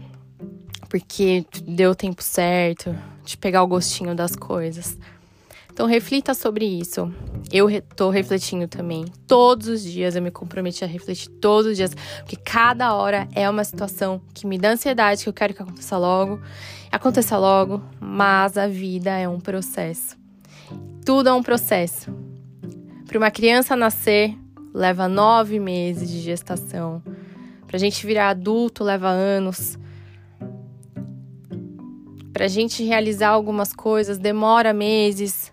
Porque 0.88 1.46
deu 1.66 1.92
o 1.92 1.94
tempo 1.94 2.22
certo 2.22 2.94
de 3.24 3.36
pegar 3.36 3.62
o 3.62 3.66
gostinho 3.66 4.14
das 4.14 4.36
coisas. 4.36 4.98
Então 5.74 5.86
reflita 5.86 6.34
sobre 6.34 6.64
isso. 6.64 7.12
Eu 7.52 7.68
estou 7.68 8.08
refletindo 8.08 8.68
também. 8.68 9.06
Todos 9.26 9.66
os 9.66 9.82
dias 9.82 10.14
eu 10.14 10.22
me 10.22 10.30
comprometi 10.30 10.84
a 10.84 10.86
refletir 10.86 11.28
todos 11.28 11.72
os 11.72 11.76
dias, 11.76 11.92
porque 12.20 12.36
cada 12.36 12.94
hora 12.94 13.26
é 13.34 13.50
uma 13.50 13.64
situação 13.64 14.22
que 14.32 14.46
me 14.46 14.56
dá 14.56 14.70
ansiedade, 14.70 15.24
que 15.24 15.28
eu 15.28 15.32
quero 15.32 15.52
que 15.52 15.62
aconteça 15.62 15.98
logo, 15.98 16.40
aconteça 16.92 17.36
logo, 17.36 17.82
mas 18.00 18.56
a 18.56 18.68
vida 18.68 19.10
é 19.18 19.28
um 19.28 19.40
processo. 19.40 20.16
Tudo 21.04 21.28
é 21.28 21.32
um 21.32 21.42
processo. 21.42 22.16
Para 23.08 23.18
uma 23.18 23.30
criança 23.30 23.74
nascer, 23.74 24.38
leva 24.72 25.08
nove 25.08 25.58
meses 25.58 26.08
de 26.08 26.20
gestação. 26.20 27.02
Para 27.66 27.76
a 27.76 27.80
gente 27.80 28.06
virar 28.06 28.28
adulto, 28.28 28.84
leva 28.84 29.08
anos. 29.08 29.76
Para 32.34 32.46
a 32.46 32.48
gente 32.48 32.82
realizar 32.82 33.28
algumas 33.28 33.72
coisas, 33.72 34.18
demora 34.18 34.74
meses 34.74 35.52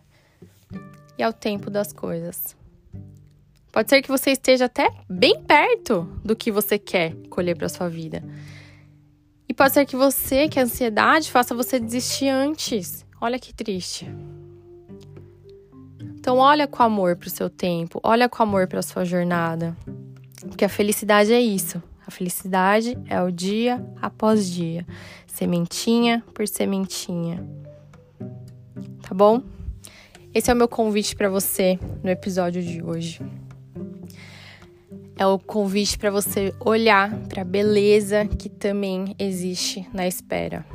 e 1.16 1.22
ao 1.22 1.32
tempo 1.32 1.70
das 1.70 1.94
coisas. 1.94 2.58
Pode 3.72 3.88
ser 3.88 4.02
que 4.02 4.10
você 4.10 4.32
esteja 4.32 4.66
até 4.66 4.90
bem 5.08 5.44
perto 5.44 6.10
do 6.26 6.36
que 6.36 6.52
você 6.52 6.80
quer 6.80 7.14
colher 7.30 7.56
para 7.56 7.70
sua 7.70 7.88
vida. 7.88 8.24
E 9.48 9.54
pode 9.54 9.76
ser 9.76 9.86
que 9.86 9.96
você, 9.96 10.50
que 10.50 10.60
a 10.60 10.64
ansiedade 10.64 11.30
faça 11.30 11.54
você 11.54 11.80
desistir 11.80 12.30
antes. 12.30 13.06
Olha 13.22 13.38
que 13.38 13.54
triste. 13.54 14.12
Então, 16.16 16.40
olha 16.40 16.68
com 16.68 16.82
amor 16.82 17.16
para 17.16 17.28
o 17.28 17.32
seu 17.32 17.50
tempo, 17.50 18.00
olha 18.02 18.28
com 18.28 18.42
amor 18.42 18.68
para 18.68 18.82
sua 18.82 19.06
jornada. 19.06 19.78
Porque 20.48 20.66
a 20.66 20.70
felicidade 20.70 21.32
é 21.32 21.40
isso. 21.40 21.82
Felicidade 22.12 22.98
é 23.08 23.22
o 23.22 23.32
dia 23.32 23.84
após 24.01 24.46
dia, 24.46 24.86
sementinha 25.25 26.22
por 26.34 26.46
sementinha. 26.48 27.44
Tá 29.01 29.15
bom? 29.15 29.41
Esse 30.34 30.51
é 30.51 30.53
o 30.53 30.58
meu 30.58 30.68
convite 30.68 31.15
para 31.15 31.30
você 31.30 31.80
no 32.03 32.10
episódio 32.10 32.62
de 32.62 32.84
hoje. 32.84 33.22
É 35.15 35.25
o 35.25 35.39
convite 35.39 35.98
para 35.98 36.12
você 36.12 36.53
olhar 36.60 37.15
para 37.27 37.44
a 37.44 37.46
beleza 37.46 38.25
que 38.25 38.50
também 38.50 39.15
existe 39.18 39.88
na 39.94 40.06
espera. 40.06 40.65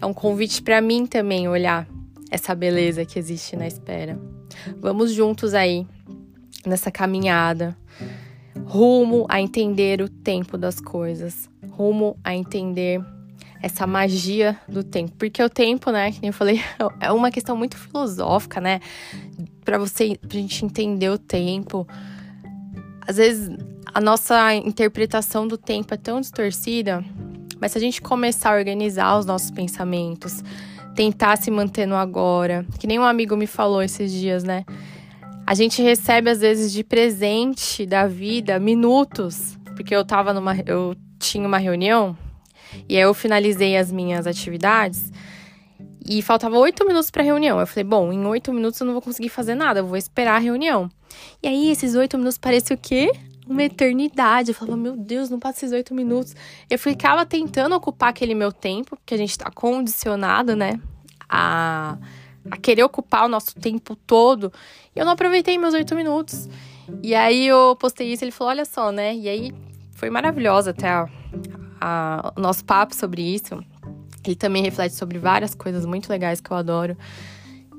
É 0.00 0.06
um 0.06 0.14
convite 0.14 0.62
para 0.62 0.80
mim 0.80 1.06
também 1.06 1.46
olhar 1.46 1.86
essa 2.30 2.54
beleza 2.54 3.04
que 3.04 3.18
existe 3.18 3.54
na 3.54 3.66
espera. 3.66 4.18
Vamos 4.80 5.12
juntos 5.12 5.54
aí 5.54 5.86
nessa 6.64 6.90
caminhada, 6.90 7.76
rumo 8.68 9.24
a 9.30 9.40
entender 9.40 10.02
o 10.02 10.08
tempo 10.10 10.58
das 10.58 10.78
coisas, 10.78 11.48
rumo 11.70 12.18
a 12.22 12.34
entender 12.34 13.00
essa 13.62 13.86
magia 13.86 14.58
do 14.68 14.84
tempo, 14.84 15.14
porque 15.18 15.42
o 15.42 15.48
tempo, 15.48 15.90
né, 15.90 16.12
que 16.12 16.20
nem 16.20 16.28
eu 16.28 16.34
falei, 16.34 16.60
é 17.00 17.10
uma 17.10 17.30
questão 17.30 17.56
muito 17.56 17.78
filosófica, 17.78 18.60
né, 18.60 18.80
para 19.64 19.78
você, 19.78 20.18
pra 20.20 20.38
gente 20.38 20.64
entender 20.66 21.08
o 21.08 21.18
tempo. 21.18 21.88
Às 23.06 23.16
vezes 23.16 23.56
a 23.92 24.00
nossa 24.02 24.54
interpretação 24.54 25.48
do 25.48 25.56
tempo 25.56 25.94
é 25.94 25.96
tão 25.96 26.20
distorcida, 26.20 27.02
mas 27.58 27.72
se 27.72 27.78
a 27.78 27.80
gente 27.80 28.02
começar 28.02 28.52
a 28.52 28.58
organizar 28.58 29.18
os 29.18 29.24
nossos 29.24 29.50
pensamentos, 29.50 30.44
tentar 30.94 31.36
se 31.38 31.50
manter 31.50 31.86
no 31.86 31.96
agora. 31.96 32.66
Que 32.78 32.86
nem 32.86 32.98
um 32.98 33.04
amigo 33.04 33.36
me 33.36 33.46
falou 33.46 33.82
esses 33.82 34.12
dias, 34.12 34.44
né? 34.44 34.64
A 35.48 35.54
gente 35.54 35.80
recebe 35.80 36.28
às 36.28 36.40
vezes 36.40 36.70
de 36.70 36.84
presente 36.84 37.86
da 37.86 38.06
vida 38.06 38.58
minutos, 38.58 39.58
porque 39.74 39.96
eu 39.96 40.04
tava 40.04 40.34
numa 40.34 40.54
eu 40.66 40.94
tinha 41.18 41.48
uma 41.48 41.56
reunião 41.56 42.14
e 42.86 42.94
aí 42.94 43.00
eu 43.00 43.14
finalizei 43.14 43.74
as 43.74 43.90
minhas 43.90 44.26
atividades 44.26 45.10
e 46.06 46.20
faltava 46.20 46.58
oito 46.58 46.86
minutos 46.86 47.10
para 47.10 47.22
a 47.22 47.24
reunião. 47.24 47.58
Eu 47.58 47.66
falei, 47.66 47.84
bom, 47.84 48.12
em 48.12 48.26
oito 48.26 48.52
minutos 48.52 48.78
eu 48.78 48.84
não 48.84 48.92
vou 48.92 49.00
conseguir 49.00 49.30
fazer 49.30 49.54
nada, 49.54 49.80
eu 49.80 49.86
vou 49.86 49.96
esperar 49.96 50.34
a 50.36 50.38
reunião. 50.38 50.90
E 51.42 51.48
aí 51.48 51.70
esses 51.70 51.94
oito 51.94 52.18
minutos 52.18 52.36
parece 52.36 52.74
o 52.74 52.76
quê? 52.76 53.10
Uma 53.46 53.62
eternidade. 53.62 54.50
Eu 54.50 54.54
falava, 54.54 54.76
meu 54.76 54.98
Deus, 54.98 55.30
não 55.30 55.38
passa 55.38 55.60
esses 55.60 55.72
oito 55.72 55.94
minutos. 55.94 56.36
Eu 56.68 56.78
ficava 56.78 57.24
tentando 57.24 57.74
ocupar 57.74 58.10
aquele 58.10 58.34
meu 58.34 58.52
tempo, 58.52 58.98
porque 58.98 59.14
a 59.14 59.18
gente 59.18 59.30
está 59.30 59.50
condicionado, 59.50 60.54
né? 60.54 60.78
a, 61.28 61.98
a 62.50 62.56
querer 62.56 62.82
ocupar 62.82 63.24
o 63.24 63.28
nosso 63.28 63.54
tempo 63.54 63.94
todo. 63.94 64.52
E 64.94 64.98
eu 64.98 65.04
não 65.04 65.12
aproveitei 65.12 65.58
meus 65.58 65.74
oito 65.74 65.94
minutos. 65.94 66.48
E 67.02 67.14
aí 67.14 67.46
eu 67.46 67.76
postei 67.76 68.12
isso, 68.12 68.24
ele 68.24 68.30
falou, 68.30 68.50
olha 68.52 68.64
só, 68.64 68.90
né? 68.90 69.14
E 69.14 69.28
aí 69.28 69.54
foi 69.92 70.10
maravilhosa 70.10 70.70
até 70.70 70.88
a, 70.88 71.08
a, 71.80 72.32
o 72.36 72.40
nosso 72.40 72.64
papo 72.64 72.94
sobre 72.94 73.22
isso. 73.22 73.62
Ele 74.24 74.36
também 74.36 74.62
reflete 74.62 74.94
sobre 74.94 75.18
várias 75.18 75.54
coisas 75.54 75.86
muito 75.86 76.08
legais 76.08 76.40
que 76.40 76.50
eu 76.50 76.56
adoro. 76.56 76.96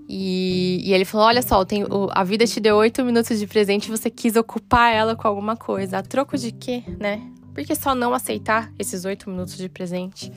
E, 0.08 0.82
e 0.84 0.94
ele 0.94 1.06
falou: 1.06 1.28
Olha 1.28 1.42
só, 1.44 1.64
tem, 1.64 1.84
o, 1.84 2.10
a 2.12 2.24
vida 2.24 2.46
te 2.48 2.60
deu 2.60 2.76
oito 2.78 3.06
minutos 3.06 3.38
de 3.38 3.46
presente 3.46 3.86
e 3.86 3.92
você 3.92 4.10
quis 4.10 4.36
ocupar 4.36 4.92
ela 4.92 5.16
com 5.16 5.28
alguma 5.28 5.56
coisa. 5.56 6.00
A 6.00 6.04
troco 6.04 6.36
de 6.36 6.52
quê, 6.52 6.84
né? 7.00 7.22
Por 7.54 7.64
que 7.64 7.76
só 7.76 7.94
não 7.94 8.14
aceitar 8.14 8.72
esses 8.80 9.06
oito 9.06 9.30
minutos 9.30 9.56
de 9.56 9.70
presente? 9.70 10.32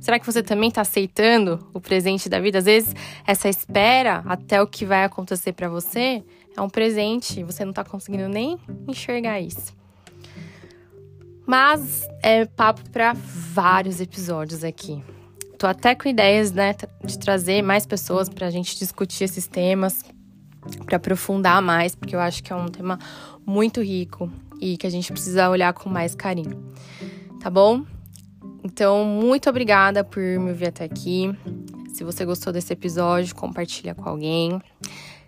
Será 0.00 0.18
que 0.18 0.26
você 0.26 0.42
também 0.42 0.68
está 0.68 0.80
aceitando 0.80 1.68
o 1.72 1.80
presente 1.80 2.28
da 2.28 2.40
vida? 2.40 2.58
Às 2.58 2.64
vezes, 2.64 2.94
essa 3.26 3.48
espera 3.48 4.22
até 4.26 4.60
o 4.60 4.66
que 4.66 4.84
vai 4.84 5.04
acontecer 5.04 5.52
para 5.52 5.68
você 5.68 6.22
é 6.56 6.60
um 6.60 6.68
presente 6.68 7.42
você 7.42 7.64
não 7.64 7.70
está 7.70 7.84
conseguindo 7.84 8.28
nem 8.28 8.58
enxergar 8.86 9.40
isso. 9.40 9.74
Mas 11.46 12.06
é 12.22 12.44
papo 12.44 12.88
para 12.90 13.14
vários 13.14 14.00
episódios 14.00 14.62
aqui. 14.62 15.02
Tô 15.58 15.66
até 15.66 15.94
com 15.94 16.08
ideias, 16.08 16.50
né, 16.52 16.74
de 17.04 17.18
trazer 17.18 17.62
mais 17.62 17.86
pessoas 17.86 18.28
para 18.28 18.46
a 18.46 18.50
gente 18.50 18.78
discutir 18.78 19.24
esses 19.24 19.46
temas, 19.46 20.04
para 20.84 20.96
aprofundar 20.96 21.60
mais, 21.62 21.94
porque 21.94 22.14
eu 22.14 22.20
acho 22.20 22.42
que 22.42 22.52
é 22.52 22.56
um 22.56 22.66
tema 22.66 22.98
muito 23.44 23.80
rico 23.80 24.30
e 24.60 24.76
que 24.76 24.86
a 24.86 24.90
gente 24.90 25.12
precisa 25.12 25.48
olhar 25.50 25.72
com 25.72 25.88
mais 25.88 26.14
carinho. 26.14 26.72
Tá 27.40 27.50
bom? 27.50 27.84
Então, 28.64 29.04
muito 29.04 29.50
obrigada 29.50 30.04
por 30.04 30.22
me 30.22 30.50
ouvir 30.50 30.68
até 30.68 30.84
aqui. 30.84 31.34
Se 31.92 32.04
você 32.04 32.24
gostou 32.24 32.52
desse 32.52 32.72
episódio, 32.72 33.34
compartilha 33.34 33.94
com 33.94 34.08
alguém. 34.08 34.60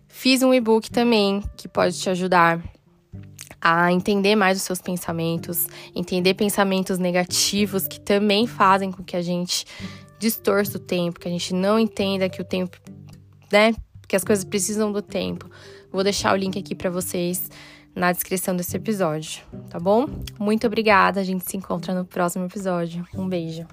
Fiz 0.09 0.43
um 0.43 0.55
e-book 0.55 0.91
também 0.91 1.43
que 1.57 1.69
pode 1.69 1.99
te 1.99 2.09
ajudar 2.09 2.63
a 3.61 3.91
entender 3.91 4.37
mais 4.37 4.59
os 4.59 4.63
seus 4.63 4.81
pensamentos, 4.81 5.67
entender 5.95 6.35
pensamentos 6.35 6.99
negativos 6.99 7.89
que 7.89 7.99
também 7.99 8.47
fazem 8.47 8.93
com 8.93 9.03
que 9.03 9.17
a 9.17 9.23
gente 9.23 9.65
distorça 10.19 10.77
o 10.77 10.81
tempo, 10.81 11.19
que 11.19 11.27
a 11.27 11.31
gente 11.31 11.55
não 11.55 11.79
entenda 11.79 12.29
que 12.29 12.41
o 12.41 12.45
tempo, 12.45 12.77
né, 13.51 13.75
que 14.07 14.15
as 14.15 14.23
coisas 14.23 14.45
precisam 14.45 14.93
do 14.93 15.03
tempo. 15.03 15.51
Vou 15.91 16.05
deixar 16.05 16.33
o 16.33 16.37
link 16.37 16.59
aqui 16.59 16.75
para 16.75 16.91
vocês 16.91 17.51
na 17.95 18.13
descrição 18.13 18.57
desse 18.57 18.77
episódio, 18.77 19.43
tá 19.71 19.79
bom? 19.79 20.07
Muito 20.39 20.67
obrigada, 20.67 21.21
a 21.21 21.25
gente 21.25 21.49
se 21.49 21.57
encontra 21.57 21.95
no 21.95 22.05
próximo 22.05 22.45
episódio. 22.45 23.07
Um 23.15 23.29
beijo. 23.29 23.67